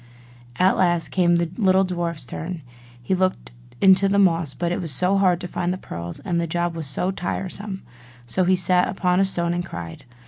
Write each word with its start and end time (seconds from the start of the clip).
At 0.57 0.77
last 0.77 1.09
came 1.11 1.35
the 1.35 1.51
little 1.59 1.85
dwarf's 1.85 2.25
turn; 2.25 2.47
and 2.49 2.61
he 3.03 3.13
looked 3.13 3.51
in 3.81 3.93
the 3.93 4.17
moss; 4.17 4.55
but 4.55 4.71
it 4.71 4.81
was 4.81 4.91
so 4.91 5.19
hard 5.19 5.39
to 5.41 5.47
find 5.47 5.71
the 5.71 5.77
pearls, 5.77 6.19
and 6.21 6.41
the 6.41 6.47
job 6.47 6.75
was 6.75 6.87
so 6.87 7.11
tiresome! 7.11 7.83
so 8.25 8.43
he 8.43 8.55
sat 8.55 8.85
down 8.85 8.91
upon 8.95 9.19
a 9.19 9.25
stone 9.25 9.53
and 9.53 9.63
cried. 9.63 10.05